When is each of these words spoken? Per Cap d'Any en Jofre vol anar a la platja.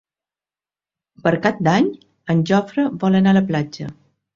Per 1.27 1.35
Cap 1.45 1.61
d'Any 1.69 1.93
en 2.37 2.45
Jofre 2.55 2.91
vol 3.07 3.23
anar 3.23 3.37
a 3.37 3.41
la 3.43 3.49
platja. 3.55 3.97